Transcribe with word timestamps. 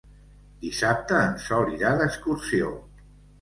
Dissabte 0.61 1.19
en 1.25 1.35
Sol 1.43 1.69
irà 1.75 1.93
d'excursió. 2.01 2.73